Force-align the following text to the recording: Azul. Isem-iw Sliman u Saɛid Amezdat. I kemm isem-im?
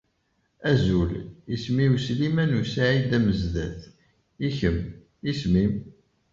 Azul. 0.69 1.11
Isem-iw 1.53 1.93
Sliman 2.05 2.51
u 2.59 2.61
Saɛid 2.73 3.11
Amezdat. 3.17 3.81
I 4.47 4.47
kemm 4.57 4.79
isem-im? 5.31 5.73